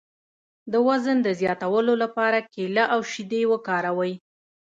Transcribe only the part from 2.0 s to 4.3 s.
لپاره کیله او شیدې وکاروئ